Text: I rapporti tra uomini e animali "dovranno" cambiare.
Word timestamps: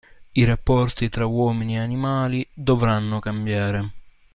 I 0.33 0.45
rapporti 0.45 1.09
tra 1.09 1.27
uomini 1.27 1.75
e 1.75 1.79
animali 1.79 2.43
"dovranno" 2.55 3.19
cambiare. 3.19 3.91